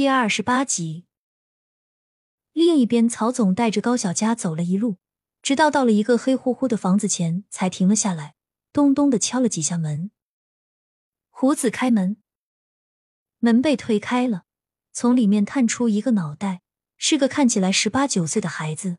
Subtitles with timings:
[0.00, 1.04] 第二十八集，
[2.54, 4.96] 另一边，曹总带着高小佳走了一路，
[5.42, 8.34] 直到到了一个黑乎乎的房子前，才停了下来，
[8.72, 10.10] 咚咚的敲了几下门。
[11.28, 12.16] 胡子开门，
[13.40, 14.44] 门被推开了，
[14.90, 16.62] 从里面探出一个脑袋，
[16.96, 18.96] 是个看起来十八九岁的孩子。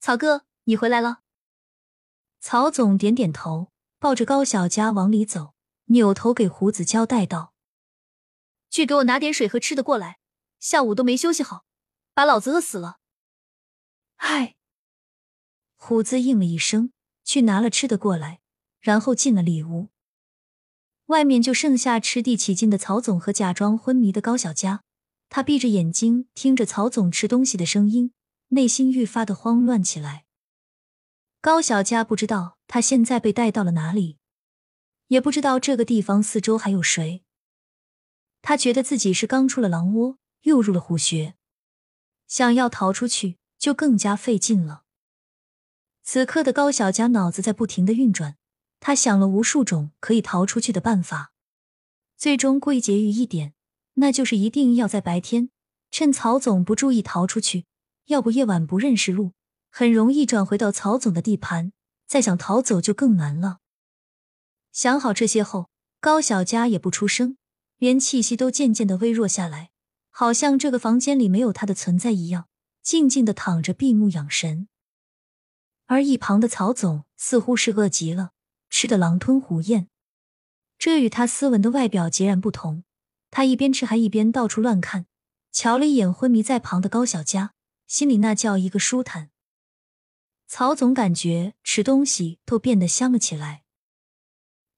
[0.00, 1.20] 曹哥，你回来了。
[2.40, 5.52] 曹总点点头，抱着高小佳往里走，
[5.88, 7.53] 扭头给胡子交代道。
[8.74, 10.18] 去给我拿点水和吃的过来，
[10.58, 11.64] 下午都没休息好，
[12.12, 12.96] 把老子饿死了。
[14.16, 14.56] 嗨，
[15.76, 16.90] 虎子应了一声，
[17.22, 18.40] 去拿了吃的过来，
[18.80, 19.90] 然后进了里屋。
[21.04, 24.82] 外面就剩下吃地起劲的曹总和假装昏迷的高小佳。
[25.28, 28.12] 他闭着眼睛听着曹总吃东西的声音，
[28.48, 30.24] 内心愈发的慌乱起来。
[31.40, 34.18] 高小佳不知道他现在被带到了哪里，
[35.06, 37.23] 也不知道这个地方四周还有谁。
[38.46, 41.34] 他觉得自己是刚出了狼窝，又入了虎穴，
[42.26, 44.82] 想要逃出去就更加费劲了。
[46.02, 48.36] 此刻的高小佳脑子在不停的运转，
[48.80, 51.32] 他想了无数种可以逃出去的办法，
[52.18, 53.54] 最终归结于一点，
[53.94, 55.48] 那就是一定要在白天
[55.90, 57.64] 趁曹总不注意逃出去，
[58.08, 59.32] 要不夜晚不认识路，
[59.70, 61.72] 很容易转回到曹总的地盘，
[62.06, 63.60] 再想逃走就更难了。
[64.70, 67.38] 想好这些后，高小佳也不出声。
[67.84, 69.70] 连气息都渐渐的微弱下来，
[70.08, 72.48] 好像这个房间里没有他的存在一样，
[72.82, 74.68] 静静的躺着闭目养神。
[75.84, 78.30] 而一旁的曹总似乎是饿极了，
[78.70, 79.88] 吃的狼吞虎咽。
[80.78, 82.84] 这与他斯文的外表截然不同。
[83.30, 85.04] 他一边吃还一边到处乱看，
[85.52, 87.52] 瞧了一眼昏迷在旁的高小佳，
[87.86, 89.28] 心里那叫一个舒坦。
[90.46, 93.64] 曹总感觉吃东西都变得香了起来。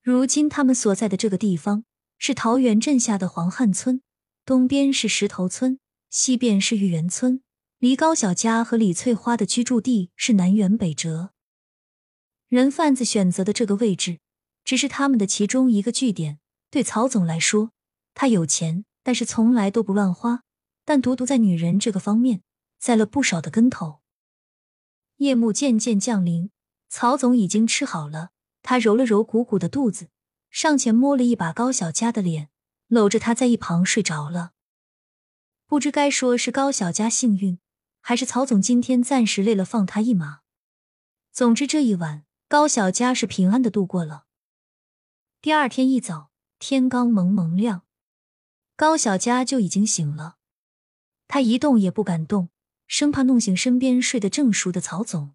[0.00, 1.84] 如今他们所在的这个地方。
[2.18, 4.00] 是桃源镇下的黄汉村，
[4.44, 5.78] 东边是石头村，
[6.10, 7.42] 西边是玉园村，
[7.78, 11.32] 离高小佳和李翠花的居住地是南辕北辙。
[12.48, 14.20] 人贩子选择的这个位置，
[14.64, 16.38] 只是他们的其中一个据点。
[16.70, 17.72] 对曹总来说，
[18.14, 20.42] 他有钱，但是从来都不乱花，
[20.84, 22.42] 但独独在女人这个方面
[22.78, 24.00] 栽了不少的跟头。
[25.18, 26.50] 夜幕渐渐降临，
[26.88, 28.30] 曹总已经吃好了，
[28.62, 30.08] 他揉了揉鼓鼓的肚子。
[30.54, 32.48] 上前摸了一把高小佳的脸，
[32.86, 34.52] 搂着她在一旁睡着了。
[35.66, 37.58] 不知该说是高小佳幸运，
[38.00, 40.42] 还是曹总今天暂时累了放他一马。
[41.32, 44.26] 总之这一晚，高小佳是平安的度过了。
[45.42, 47.82] 第二天一早，天刚蒙蒙亮，
[48.76, 50.36] 高小佳就已经醒了。
[51.26, 52.50] 他一动也不敢动，
[52.86, 55.34] 生怕弄醒身边睡得正熟的曹总。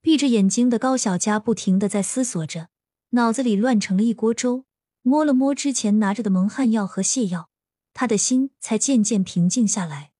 [0.00, 2.70] 闭着眼睛的高小佳不停的在思索着。
[3.14, 4.64] 脑子里乱成了一锅粥，
[5.02, 7.48] 摸了摸之前拿着的蒙汗药和泻药，
[7.92, 10.10] 他的心才渐渐平静下来。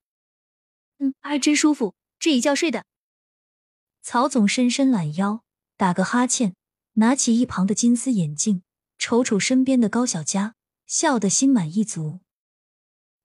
[0.98, 2.86] 嗯，还真舒服，这一觉睡的。
[4.00, 5.42] 曹总伸伸懒腰，
[5.76, 6.54] 打个哈欠，
[6.92, 8.62] 拿起一旁的金丝眼镜，
[8.96, 10.54] 瞅瞅身边的高小佳，
[10.86, 12.20] 笑得心满意足。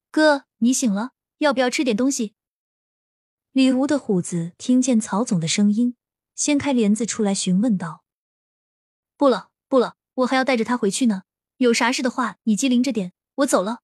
[0.10, 2.34] 哥，你醒了，要不要吃点东西？
[3.52, 5.96] 里屋的虎子听见曹总的声音，
[6.34, 8.04] 掀开帘子出来询问道
[9.16, 11.24] ：“不了。”不了，我还要带着他回去呢。
[11.58, 13.14] 有啥事的话，你机灵着点。
[13.36, 13.80] 我走了。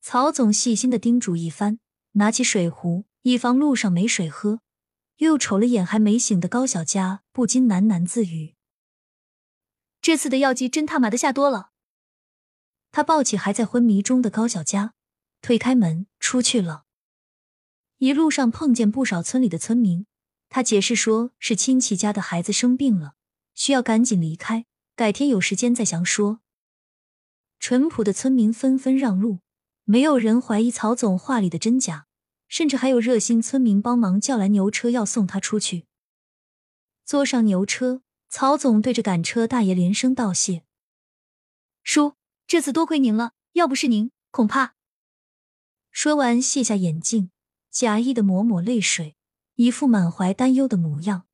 [0.00, 1.80] 曹总细心的叮嘱一番，
[2.12, 4.60] 拿起水壶，以防路上没水喝。
[5.16, 8.54] 又瞅了眼还没醒的高小佳，不禁喃喃自语
[10.00, 11.72] ：“这次的药剂真他妈的下多了。”
[12.90, 14.94] 他抱起还在昏迷中的高小佳，
[15.42, 16.84] 推开门出去了。
[17.98, 20.06] 一路上碰见不少村里的村民，
[20.48, 23.16] 他解释说是亲戚家的孩子生病了。
[23.54, 24.66] 需要赶紧离开，
[24.96, 26.40] 改天有时间再详说。
[27.58, 29.40] 淳朴的村民纷纷让路，
[29.84, 32.06] 没有人怀疑曹总话里的真假，
[32.48, 35.86] 甚至还有热心村民帮忙叫来牛车要送他出去。
[37.04, 40.64] 坐上牛车，曹总对着赶车大爷连声道谢
[41.82, 42.14] ：“叔，
[42.46, 44.74] 这次多亏您了，要不是您，恐怕……”
[45.90, 47.30] 说完卸下眼镜，
[47.70, 49.16] 假意的抹抹泪水，
[49.56, 51.26] 一副满怀担忧的模样。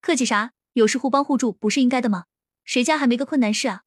[0.00, 0.52] 客气啥？
[0.80, 2.24] 有事互帮互助不是应该的吗？
[2.64, 3.82] 谁家还没个困难事啊？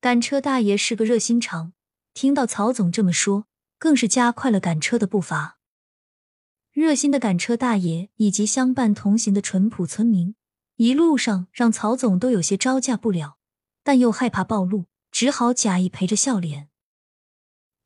[0.00, 1.72] 赶车大爷是个热心肠，
[2.12, 3.46] 听到曹总这么说，
[3.78, 5.58] 更是加快了赶车的步伐。
[6.70, 10.34] 热心的赶车大爷以及相伴同行的淳朴村民，
[10.76, 13.38] 一路上让曹总都有些招架不了，
[13.82, 16.68] 但又害怕暴露，只好假意陪着笑脸。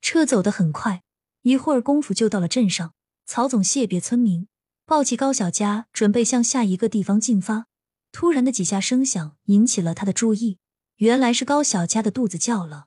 [0.01, 1.03] 车走得很快，
[1.43, 2.93] 一会儿功夫就到了镇上。
[3.25, 4.49] 曹总谢别村民，
[4.85, 7.67] 抱起高小佳，准备向下一个地方进发。
[8.15, 10.61] 突然的几下声响引起了他的注意，
[10.99, 12.87] 原来是高小佳的肚子叫了。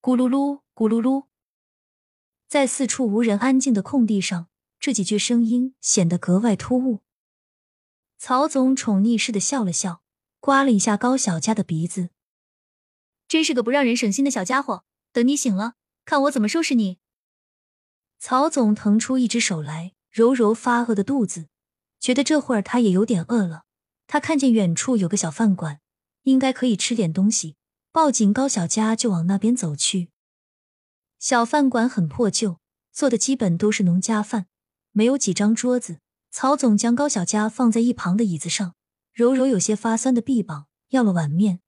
[0.00, 1.26] 咕噜噜，咕噜噜，
[2.46, 4.46] 在四处无人、安静的空地上，
[4.78, 7.02] 这几句声音显得格外突兀。
[8.16, 10.04] 曹总宠溺似的笑了笑，
[10.38, 12.10] 刮了一下高小佳的鼻子，
[13.26, 14.84] 真是个不让人省心的小家伙。
[15.12, 15.74] 等你醒了，
[16.04, 17.00] 看我怎么收拾你。
[18.20, 21.48] 曹总腾出一只手来，揉揉发饿的肚子，
[21.98, 23.64] 觉得这会儿他也有点饿了。
[24.06, 25.80] 他看见远处有个小饭馆，
[26.22, 27.56] 应该可以吃点东西，
[27.90, 30.10] 抱紧高小佳就往那边走去。
[31.18, 32.58] 小饭馆很破旧，
[32.92, 34.46] 做的基本都是农家饭，
[34.92, 36.00] 没有几张桌子。
[36.30, 38.74] 曹总将高小佳放在一旁的椅子上，
[39.12, 41.60] 揉揉有些发酸的臂膀，要了碗面。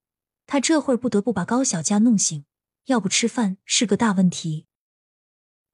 [0.44, 2.44] 他这会儿不得不把高小佳弄醒，
[2.86, 4.66] 要不吃饭是个大问题。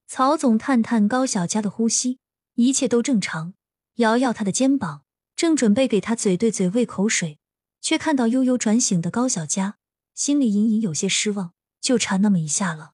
[0.06, 2.18] 曹总探探高小佳的呼吸，
[2.54, 3.54] 一切都正常，
[3.94, 5.04] 摇摇他的肩膀，
[5.42, 7.40] 正准备给他嘴对嘴喂口水，
[7.80, 9.76] 却看到悠悠转醒的高小佳，
[10.14, 12.92] 心里隐隐有些失望，就差那么一下了。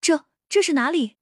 [0.00, 1.16] 这这是哪里？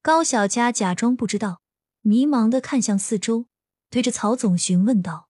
[0.00, 1.60] 高小佳假装不知道。
[2.00, 3.44] 迷茫的看向四周，
[3.90, 5.28] 对着曹总询问道：“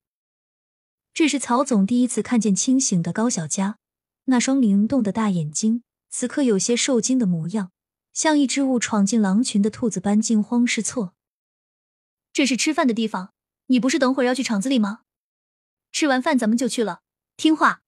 [1.12, 3.79] 这是曹总第一次看见清醒的高小佳，
[4.27, 7.73] 那双灵动的大眼睛，此刻有些受惊的模样，
[8.12, 11.17] 像一只误闯进狼群的兔子般惊慌失措。
[12.32, 13.33] 这是吃饭的地方，
[13.66, 15.02] 你不是等会儿要去厂子里吗？
[15.93, 17.02] 吃完饭咱们就去了，
[17.37, 17.82] 听话。”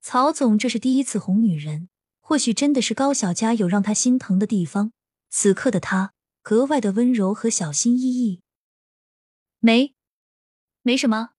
[0.00, 1.88] 曹总这是第一次哄女人，
[2.20, 4.92] 或许真的是高小佳有让他心疼的地方。
[5.30, 6.12] 此刻的他。
[6.42, 8.42] 格外的温柔和小心翼翼。
[9.60, 9.94] 没，
[10.82, 11.30] 没什么。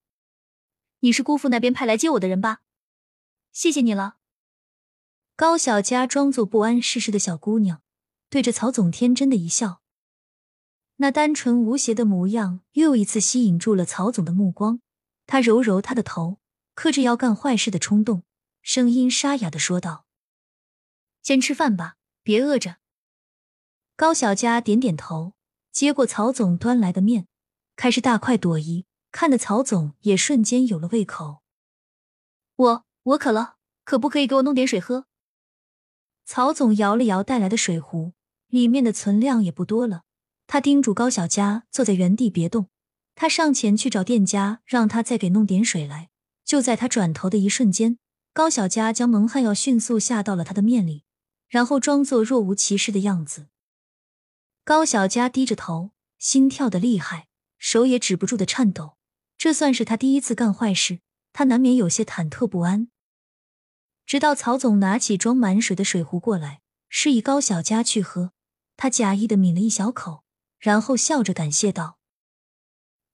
[1.01, 2.62] 你是姑父那边派来接我的人吧？
[3.51, 4.18] 谢谢你了。
[5.36, 7.83] 高小佳装作不谙世事的小姑娘，
[8.31, 9.83] 对着曹总天真的一笑，
[10.97, 14.80] 那单纯无邪的模样又一次吸引住了曹总的目光。
[15.27, 16.39] 他揉揉她的头，
[16.74, 18.24] 克制要干坏事的冲动，
[18.62, 20.06] 声音沙哑的说道
[21.21, 22.77] ：“先吃饭吧，别饿着。”
[23.97, 25.33] 高小佳点点头，
[25.71, 27.27] 接过曹总端来的面，
[27.75, 31.42] 开始大快朵颐，看得曹总也瞬间有了胃口。
[32.56, 35.07] 我我渴了，可不可以给我弄点水喝？
[36.24, 38.13] 曹总摇了摇带来的水壶，
[38.47, 40.05] 里面的存量也不多了。
[40.47, 42.69] 他叮嘱高小佳坐在原地别动，
[43.15, 46.09] 他上前去找店家，让他再给弄点水来。
[46.44, 47.97] 就在他转头的一瞬间，
[48.31, 51.03] 高小佳将蒙汗药迅速下到了他的面里，
[51.47, 53.47] 然后装作若无其事的样子。
[54.63, 57.27] 高小佳低着头，心跳的厉害，
[57.57, 58.97] 手也止不住的颤抖。
[59.38, 61.00] 这算是他第一次干坏事，
[61.33, 62.89] 他难免有些忐忑不安。
[64.06, 68.33] 直到曹总拿起装满水的水壶过来，示意高小佳去喝，
[68.77, 70.25] 他假意的抿了一小口，
[70.66, 72.00] 然后笑着感谢道：“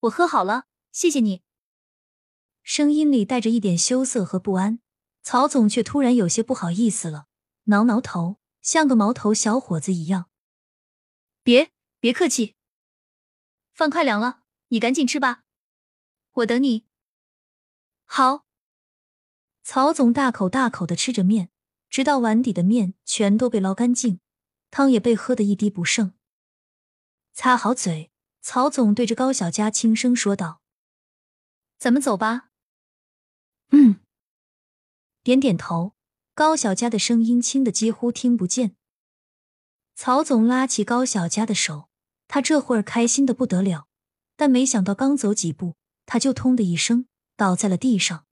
[0.07, 1.43] 我喝好了，谢谢你。”
[2.63, 4.79] 声音里带着一点羞涩和不安。
[5.21, 7.27] 曹总却突然有些不好意思了，
[7.65, 10.29] 挠挠头，像个毛头小伙子一样。
[11.43, 12.55] 别别客气，
[13.73, 15.43] 饭快凉了，你赶紧吃吧，
[16.31, 16.85] 我等你。
[18.05, 18.45] 好。
[19.61, 21.49] 曹总大口大口的吃着面，
[21.89, 24.21] 直到碗底的面全都被捞干净，
[24.69, 26.13] 汤也被喝得一滴不剩。
[27.33, 28.11] 擦好嘴，
[28.41, 30.61] 曹总对着高小佳轻声说道
[31.79, 32.49] ：“咱们走吧。”
[33.71, 33.99] 嗯，
[35.23, 35.93] 点点头。
[36.33, 38.75] 高小佳的声音轻的几乎听不见。
[39.95, 41.89] 曹总拉起高小佳的手，
[42.27, 43.87] 他这会儿开心的不得了，
[44.37, 48.25] 但没想到刚走几步，他就“通”的一声倒在了地上。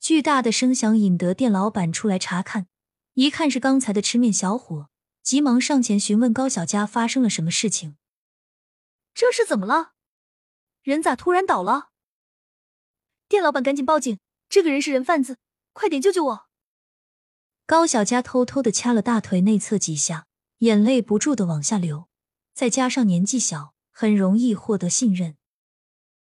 [0.00, 2.66] 巨大的声响引得店老板出来查看，
[3.14, 4.90] 一看是刚才的吃面小伙，
[5.22, 7.96] 急忙上前询问高小佳发生了什么事情。
[9.14, 9.92] 这是怎么了？
[10.82, 11.90] 人咋突然倒了？
[13.28, 15.38] 店老板赶紧报警，这个人是人贩子，
[15.72, 16.48] 快点救救我！
[17.66, 20.26] 高小佳偷偷的掐了大腿内侧几下。
[20.60, 22.10] 眼泪不住的往下流，
[22.52, 25.38] 再加上年纪小，很容易获得信任。